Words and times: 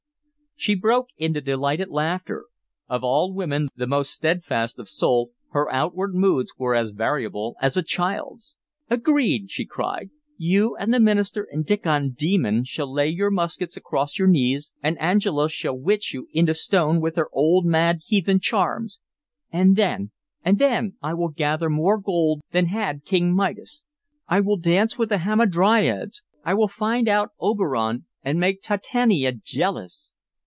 She 0.55 0.75
broke 0.75 1.07
into 1.17 1.41
delighted 1.41 1.89
laughter. 1.89 2.45
Of 2.87 3.03
all 3.03 3.33
women 3.33 3.69
the 3.75 3.87
most 3.87 4.11
steadfast 4.11 4.77
of 4.77 4.87
soul, 4.87 5.31
her 5.53 5.67
outward 5.73 6.13
moods 6.13 6.51
were 6.55 6.75
as 6.75 6.91
variable 6.91 7.55
as 7.59 7.75
a 7.75 7.81
child's. 7.81 8.53
"Agreed!" 8.87 9.49
she 9.49 9.65
cried. 9.65 10.11
"You 10.37 10.75
and 10.75 10.93
the 10.93 10.99
minister 10.99 11.47
and 11.51 11.65
Diccon 11.65 12.11
Demon 12.11 12.63
shall 12.65 12.93
lay 12.93 13.07
your 13.07 13.31
muskets 13.31 13.75
across 13.75 14.19
your 14.19 14.27
knees, 14.27 14.71
and 14.83 14.99
Angela 14.99 15.49
shall 15.49 15.75
witch 15.75 16.13
you 16.13 16.27
into 16.31 16.53
stone 16.53 17.01
with 17.01 17.15
her 17.15 17.29
old, 17.33 17.65
mad, 17.65 18.01
heathen 18.05 18.39
charms. 18.39 18.99
And 19.51 19.75
then 19.75 20.11
and 20.45 20.59
then 20.59 20.93
I 21.01 21.15
will 21.15 21.29
gather 21.29 21.71
more 21.71 21.97
gold 21.97 22.41
than 22.51 22.67
had 22.67 23.03
King 23.03 23.33
Midas; 23.35 23.83
I 24.27 24.41
will 24.41 24.57
dance 24.57 24.95
with 24.95 25.09
the 25.09 25.17
hamadryads; 25.17 26.21
I 26.45 26.53
will 26.53 26.67
find 26.67 27.07
out 27.09 27.29
Oberon 27.39 28.05
and 28.21 28.39
make 28.39 28.61
Titania 28.61 29.31
jealous!" 29.31 30.13